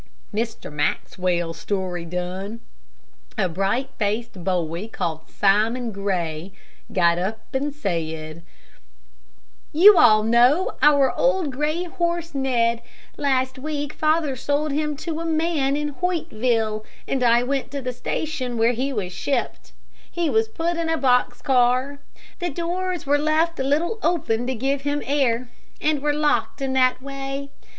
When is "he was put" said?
20.09-20.77